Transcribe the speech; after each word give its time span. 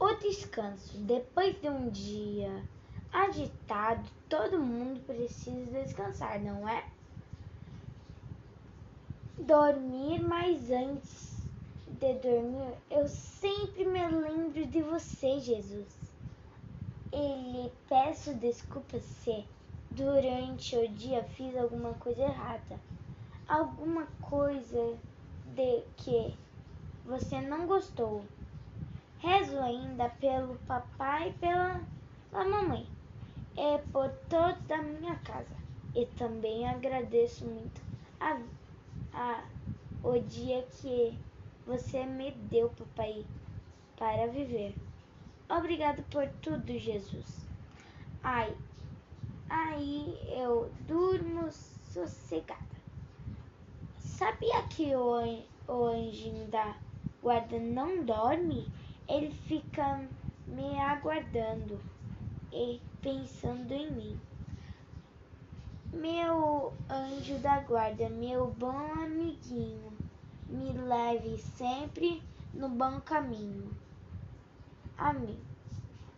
O 0.00 0.14
descanso. 0.14 0.96
Depois 0.96 1.60
de 1.60 1.68
um 1.68 1.90
dia 1.90 2.64
agitado, 3.12 4.08
todo 4.30 4.58
mundo 4.58 4.98
precisa 5.04 5.82
descansar, 5.82 6.40
não 6.40 6.66
é? 6.66 6.82
Dormir, 9.38 10.20
mas 10.20 10.70
antes 10.70 11.42
de 11.86 12.14
dormir, 12.14 12.74
eu 12.90 13.06
sempre 13.08 13.84
me 13.84 14.08
lembro 14.08 14.66
de 14.66 14.80
você, 14.80 15.38
Jesus. 15.38 15.94
Ele 17.12 17.70
peço 17.86 18.32
desculpas 18.32 19.02
se 19.02 19.44
durante 19.90 20.78
o 20.78 20.88
dia 20.88 21.22
fiz 21.24 21.54
alguma 21.58 21.92
coisa 21.94 22.22
errada, 22.22 22.80
alguma 23.46 24.06
coisa 24.22 24.96
de 25.44 25.82
que 25.98 26.34
você 27.04 27.38
não 27.42 27.66
gostou. 27.66 28.24
Rezo 29.20 29.58
ainda 29.58 30.08
pelo 30.08 30.56
papai 30.66 31.28
e 31.28 31.32
pela, 31.34 31.80
pela 32.30 32.44
mamãe 32.44 32.86
e 33.56 33.78
por 33.92 34.08
todos 34.28 34.62
da 34.62 34.78
minha 34.78 35.14
casa. 35.16 35.54
E 35.94 36.06
também 36.06 36.66
agradeço 36.68 37.44
muito 37.44 37.82
a, 38.18 38.40
a, 39.12 39.44
o 40.02 40.18
dia 40.20 40.66
que 40.80 41.18
você 41.66 42.04
me 42.06 42.30
deu, 42.30 42.70
papai, 42.70 43.24
para 43.96 44.26
viver. 44.28 44.74
Obrigado 45.50 46.02
por 46.04 46.26
tudo, 46.40 46.78
Jesus. 46.78 47.44
Ai, 48.22 48.56
aí 49.48 50.16
eu 50.30 50.72
durmo 50.86 51.50
sossegada. 51.50 52.70
Sabia 53.98 54.62
que 54.68 54.94
o, 54.94 55.42
o 55.68 55.84
anjinho 55.86 56.46
da 56.48 56.74
guarda 57.22 57.58
não 57.58 58.04
dorme? 58.04 58.66
Ele 59.10 59.32
fica 59.32 60.08
me 60.46 60.78
aguardando 60.78 61.80
e 62.52 62.80
pensando 63.02 63.72
em 63.72 63.90
mim. 63.92 64.16
Meu 65.92 66.72
anjo 66.88 67.36
da 67.40 67.58
guarda, 67.58 68.08
meu 68.08 68.46
bom 68.52 68.78
amiguinho, 69.02 69.92
me 70.48 70.72
leve 70.72 71.38
sempre 71.38 72.22
no 72.54 72.68
bom 72.68 73.00
caminho. 73.00 73.76
Amém. 74.96 75.38